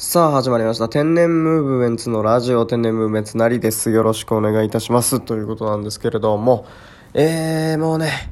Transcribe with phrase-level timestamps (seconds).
[0.00, 0.88] さあ始まりました。
[0.88, 3.90] 天然ムーブメンツのラジオ天然ムーブメンツなりです。
[3.90, 5.18] よろしくお願いいたします。
[5.18, 6.66] ということなんですけれども。
[7.14, 8.30] えー、もうね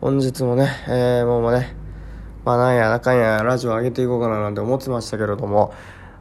[0.00, 1.76] 本日もねえー、もうね
[2.44, 5.72] まあなんやなかんやラジオ上げていこうかななんて思ってましたけれども。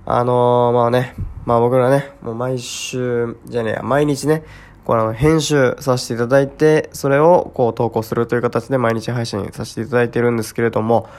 [0.06, 1.16] あのー、まあね
[1.48, 4.44] まあ僕らねもう毎週じゃねえや毎日ね
[4.86, 11.10] この編集させていただいてそれをこう投稿するという形で毎日配信させていただいてるんですけれども。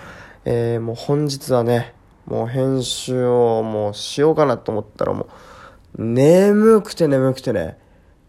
[0.46, 1.93] えー、もう本日はね
[2.26, 5.28] もう編集をもうしようかなと思ったらも
[5.96, 7.78] う、眠くて眠くてね、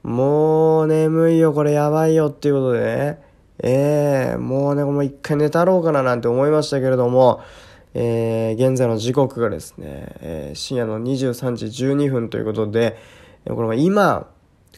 [0.03, 3.19] もう眠いよ、これやばいよっていうことでね、
[3.63, 7.41] ええー、もうね、もう一回寝たろうかななんて思いましたけれども、
[7.93, 12.97] えー、現在の時刻がですね、えー、深夜の23時12分ということで、
[13.47, 14.27] これ今、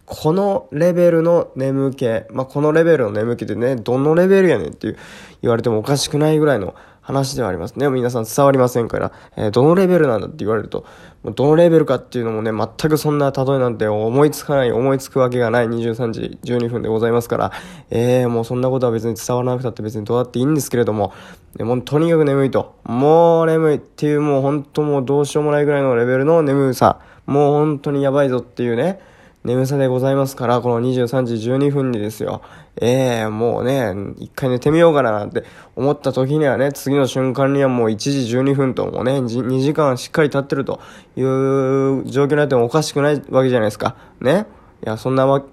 [0.06, 4.98] このレベルの眠気、まあ、このレベルの眠気でね、どのレベルやねんっていう
[5.42, 6.76] 言われてもおかしくないぐらいの
[7.08, 7.76] 話ではあります。
[7.80, 7.88] ね。
[7.88, 10.86] 皆さん伝わりませんから、えー、どのレベルなんだって言われると、
[11.24, 17.52] どのレベルかっていうのもね、全くそんな例えなんて思いつかない、思いつくわけがない23時12分でございますから、
[17.90, 21.14] えー、もうそんなことは別に伝わらなくたって別にどうだっていいんですけれども、
[21.56, 29.00] ね、もとにかく眠いと、もう眠いっていうもう本当もうどうしようもないぐらいのレベルの眠さ、もう本当にやばいぞっていうね、
[29.44, 32.42] 眠さでございますから、この23時12分にですよ、
[32.82, 35.44] ええー、もうね、一回寝てみようかななんて
[35.76, 40.82] 思った時にはね、次の瞬間にはもう1時12分ともうね、2時間しっかり経ってると
[41.16, 43.96] いう状況になってもおかしくないわけじゃないですか。
[44.20, 44.48] ね。
[44.86, 45.44] いや、そんなわ、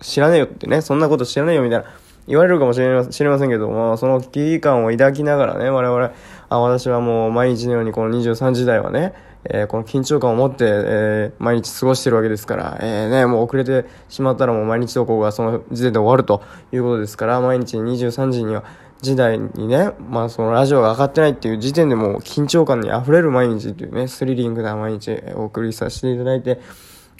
[0.00, 1.86] 知らねえよってね、そんなこと知らねえよみたいな。
[2.28, 6.12] 言われるかもしれませんけども、その危機感を抱きながらね、我々、
[6.48, 18.64] あ私はもう毎日のようにこの23時台はね、えー、この緊張感を持って、えー、毎日過ごしてるわけですから、えー、ね、もう遅れてしまったらもう毎日投稿がその時点で終わるということですから、毎日23時には、
[19.02, 26.60] 時代にね、まあそのラジオが上がってないっていう時点でもう緊張感に溢れる毎日っていうね、スリリングな毎日お送りさせていただいて、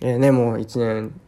[0.03, 1.19] えー、ね、もう1年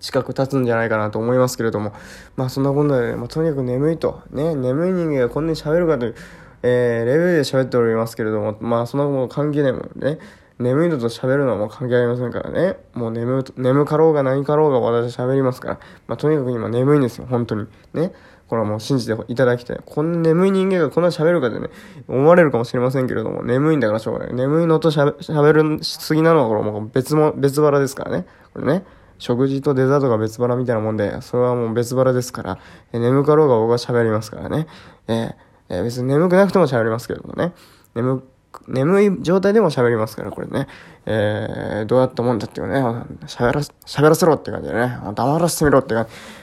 [0.00, 1.92] 近く経つんじゃないかなと思いますけれども、
[2.36, 6.14] まあそんなことで、まあ、とにかく眠いと、ね、眠い人間がこんなに喋るかという、
[6.62, 10.18] えー、レベルで喋っておりますけれども、まあそんなこと関係ないもんね。
[10.58, 12.76] 眠いのと喋るのはもう関係ありませんからね。
[12.92, 15.80] もう眠、眠かろうが何かろうが私は喋りますから。
[16.06, 17.66] まあとにかく今眠いんですよ、本当に。
[17.94, 18.12] ね。
[18.46, 19.80] これはもう信じていただきたい。
[19.86, 21.68] こんな眠い人間がこんな喋るかでね、
[22.08, 24.34] 思われるかもしれませんけれども、眠いんだからしょうがない。
[24.34, 28.26] 眠いのと喋るしすぎなのはこれもう別も、別腹ですからね。
[28.52, 28.84] これね。
[29.18, 32.58] 食事とデザートが別腹みたいなもんで、それはもう別腹ですから、
[32.92, 34.66] え眠かろうが僕は喋りますからね。
[35.06, 35.34] えー、
[35.70, 37.52] え、別に眠くなくても喋りますけどもね。
[37.94, 38.22] 眠、
[38.66, 40.66] 眠い状態でも喋りますから、これね。
[41.06, 42.80] えー、どうやったもんだっていうね、
[43.26, 45.94] 喋ら、喋らせろって感じでね、黙らせてみろって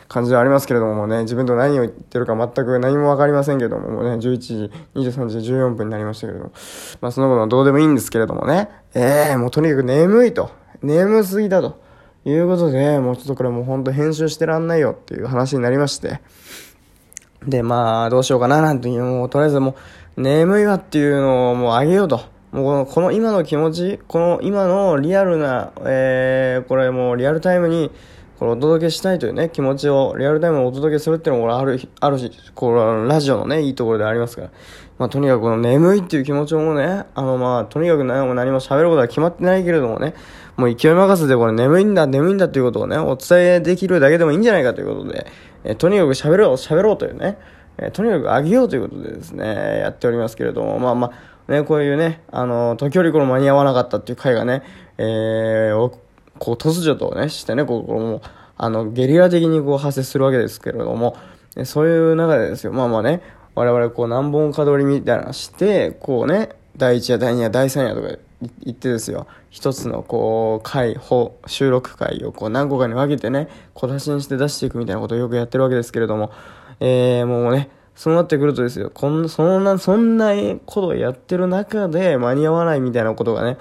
[0.07, 6.51] 感じではありますけれども、ね、自分と何を言ってるか全く何もわかりませんけども、もうね、11時、23時14分になりましたけれども、
[7.01, 10.49] まあそのことはどうでもいいんですけれどもね、えー、もうとにかく眠いと。
[10.81, 11.85] 眠すぎだと。
[12.25, 16.19] いうことで、もうちょっとこれもうほんと編集してらんないよっていう話になりまして。
[17.47, 19.75] で、まあ、どうしようかななんていう、もうとりあえずも
[20.17, 22.21] う、眠いわっていうのをもうあげようと。
[22.51, 27.91] もうこの、この今の気持ち、この今のリアルな、えー、これもうリアルタイムに、
[28.39, 34.49] これお届けしたいというね、気持ちをリアルタイムにお届けするっていうのもある、あるし、これラジオのね、いいところでありますから。
[34.99, 40.13] まあ、とにかくこの眠いっていう気持ちもね、あのまあ、とにかく何も何も喋ることは決まってないけれどもね、
[40.55, 45.27] もう勢い任せでこれ眠いんだ、眠いんだっていうことをね、お伝えできるだけでもいいんじゃないかということで、
[45.63, 47.37] えとにかく喋ろう、喋ろうというね、
[47.77, 51.11] えとにかくあげようということでですね、やっておりますけれども、まあま
[51.47, 54.63] あ、ね、こういうね、あの、時折この間に合わなかったっていう回がね、
[54.97, 55.91] えー、
[56.37, 58.27] こう突如とね、してね、こう、こう
[58.57, 61.15] あの、ゲリラ的にこう発生するわけですけれども、
[61.65, 63.21] そういう中でですよ、まあまあね、
[63.55, 68.17] 我々こう何本か取りみたいなして、こうね、第1夜、第2夜、第3夜とか
[68.63, 70.99] 言ってですよ、一つのこう、回、
[71.47, 76.31] 収録回をこう何個かに分けてね、小出しにして出していくみたいなことをよくやってるわけですけれども、
[76.79, 80.33] えー、もうね、そうなってくるとですよ、こんそんな、そんな
[80.65, 83.57] ことをやってる中で間に合わないみたいなことがね、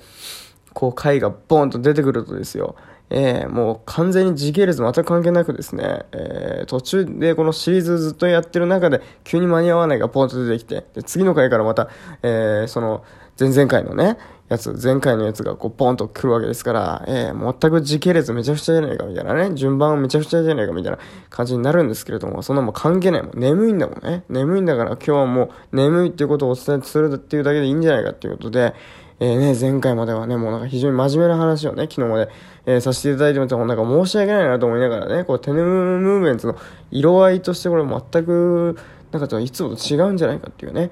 [0.76, 2.76] こう回がボンと出てくるとですよ、
[3.08, 11.88] えー、もう完全に時系列全く関係なくですね、えー、途中でこのシリーズずっとやってる中で急に間に合わないがポンと出てきて、で次の回からまた、
[12.22, 13.04] えー、その
[13.40, 20.98] 前々回のね、やつ、前回のやつがこうポンと来るわけですから、えー、全く時系列めちゃくちゃじゃないかみたいなね、順番めちゃくちゃじゃないかみたいな
[21.30, 23.38] 感じになるんですけれども、そんなもん関係ないもん。
[23.38, 24.24] 眠いんだもんね。
[24.28, 28.74] 眠いんだから今日はもう眠いっていうことをお伝えするっていうだけでいいんじゃないかっていうことで、
[29.18, 32.28] えー、ね、前回まではね、もうなんか非常に真面目な話をね、昨日まで、
[32.66, 36.56] えー、させていただいてましたなんか申し訳ないなと思いながらね、こう、テネムムーブメントの
[36.90, 38.76] 色合いとしてこれ全く、
[39.12, 40.90] なんかいつもと違うんじゃないかっていうね、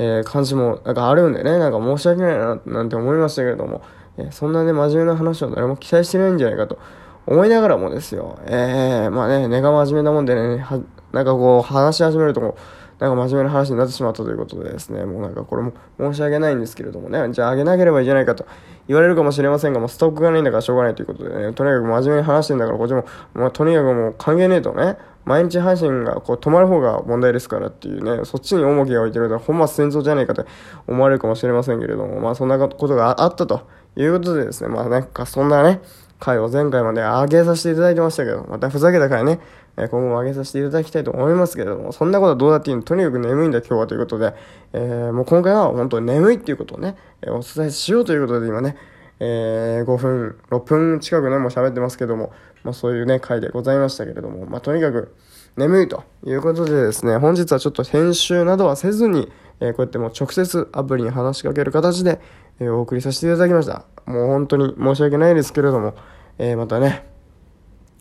[0.00, 3.82] えー、感じもなんかあるんでね、なんか申し訳ないな、なんて思いましたけれども、
[4.16, 6.78] えー、そんなね、真面目な話を誰も期待してないんじゃないかと
[7.26, 10.80] 思いながらもですよ、えー、まあね、根が真面目なもんでね、は
[11.12, 12.56] なんかこう、話し始めるとも
[13.00, 18.46] なんか真面目な話になってしまったということでですね、もうなんかこれも申し訳ないんですけれどもね、じゃああげなければいけないかと
[18.88, 30.46] 言われるかもしれませんが、もうストックがないんだからしょうがないということでね、とにかく真面目に話してんだから、こっちも、まあ、とにかくもう関係ねえとね、毎日配信がこう止まる方が問題ですからっていうね、そっちに重きが置いてると本末転倒じゃねえかと
[30.86, 35.80] 思われるかもしれませんけれども、まあそんなことがあったということでですね、まあなんかそんなね、
[36.18, 39.40] 回を前回まで上げさせていただいてましたけど、またふざけた回ね、
[39.76, 44.34] え今後も上げさせていただきたいと思いますけれども、そんなことはどうだっていいのとにかく眠いんだ今日はということで、
[44.72, 46.96] えー、もう今回は本当に眠いっていうことをね、
[47.26, 48.76] お伝えしようということで今ね、
[49.20, 52.32] えー、5分、6分近くね、もう喋ってますけども、
[52.64, 55.14] まあそういうね、回でございましたけれども、まあとにかく
[55.56, 59.30] 眠いということでですね、本日はちょっと編集などはせずに、
[59.60, 62.20] えー、こうやってもう直接アプリに話しかける形で、
[62.58, 63.84] えー、お送りさせていただきました。
[64.06, 65.94] もう本当に申し訳ないですけれども、
[66.38, 67.06] えー、またね、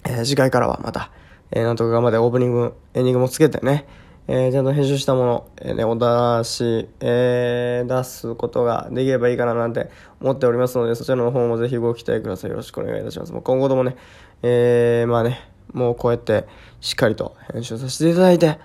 [0.05, 1.11] え次回からはまた、
[1.51, 3.85] えなんとか頑張ってオープニング、エンディングもつけてね、
[4.27, 9.89] えー、ちゃんと編集したもの、えー、ね、お出し、えー、出すことができればいいかななんて
[10.21, 12.51] 思っておりますので、そちらの方もぜひご期待ください。
[12.51, 13.33] よろしくお願いいたします。
[13.33, 13.95] もう今後ともね、
[14.43, 15.39] えー、まあね、
[15.73, 16.45] もうこうやって
[16.81, 18.59] しっかりと編集させていただいて、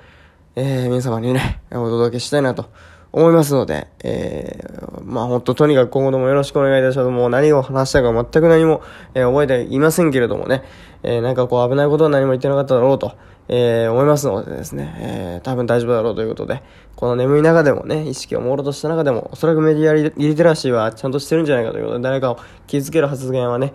[0.56, 2.70] えー、皆様にね、お届けしたいなと
[3.14, 7.10] 思いますので、えー、まあ本当とにかく今後ともよろしくお願いいたします。
[7.10, 8.82] もう何を話したか全く何も、
[9.14, 10.64] えー、覚えていませんけれどもね、
[11.04, 13.16] えー、なんかこう危ないことは何も言ってなかっただろうと、
[13.46, 16.60] えー、思いますのでですね、えー、多分大丈夫だろうということで、
[16.96, 23.74] この眠い中でもね、意識を朦朧とした中でも、おそらくメディアリテラシーはちゃんとしてるんじゃないかということで、誰かを傷つける発言はね、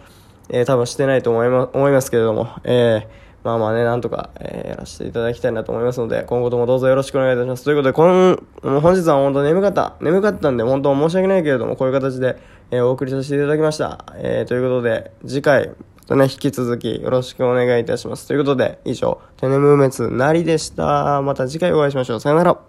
[0.49, 7.63] えー、多分してないと思いま、思いますけれども、えー、まあまあね、なんとか、えー、やらせていただきたいなと思いますので、今後ともどうぞよろしくお願いいたします。
[7.63, 9.95] ということで、この、本日は本当眠かった。
[10.01, 12.37] 眠かったんで、本当申し訳ないけれども、こういう形で、
[12.69, 14.05] えー、お送りさせていただきました。
[14.17, 15.75] えー、ということで、次回、ま
[16.07, 18.27] たね、引き続きよろしくお願いいたします。
[18.27, 21.21] ということで、以上、テネムーメツなりでした。
[21.21, 22.19] また次回お会いしましょう。
[22.19, 22.68] さよなら。